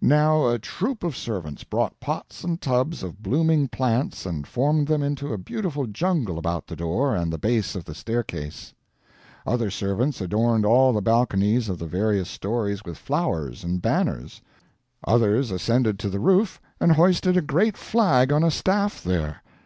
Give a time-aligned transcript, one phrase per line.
[0.00, 5.02] Now a troop of servants brought pots and tubs of blooming plants and formed them
[5.02, 8.72] into a beautiful jungle about the door and the base of the staircase.
[9.46, 14.40] Other servants adorned all the balconies of the various stories with flowers and banners;
[15.06, 19.42] others ascended to the roof and hoisted a great flag on a staff there.